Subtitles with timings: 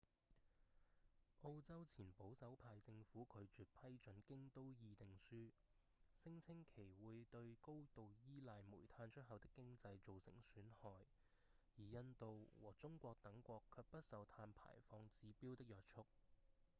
[1.43, 5.29] 澳洲前保守派政府拒絕批准《京都議定書》
[6.15, 10.89] 聲稱其會對高度依賴煤炭出口的經濟造成損害
[11.77, 16.03] 而印度和中國等國卻不受碳排放指標的約束